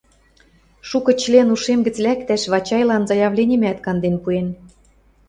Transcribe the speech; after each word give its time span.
Шукы 0.89 1.11
член 1.21 1.47
ушем 1.55 1.79
гӹц 1.85 1.95
лӓктӓш 2.05 2.43
Вачайлан 2.51 3.03
заявленимӓт 3.09 3.77
канден 3.85 4.15
пуэн. 4.23 4.47